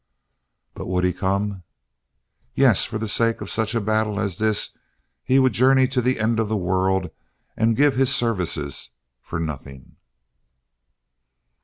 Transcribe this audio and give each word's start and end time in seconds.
But 0.73 0.87
would 0.87 1.03
he 1.03 1.13
come? 1.13 1.61
Yes, 2.55 2.85
for 2.85 2.97
the 2.97 3.07
sake 3.07 3.39
of 3.39 3.51
such 3.51 3.75
a 3.75 3.79
battle 3.79 4.19
as 4.19 4.39
this 4.39 4.75
he 5.23 5.37
would 5.37 5.53
journey 5.53 5.87
to 5.89 6.01
the 6.01 6.19
end 6.19 6.39
of 6.39 6.49
the 6.49 6.57
world 6.57 7.11
and 7.55 7.75
give 7.77 7.95
his 7.97 8.09
services 8.11 8.89
for 9.21 9.39
nothing. 9.39 9.97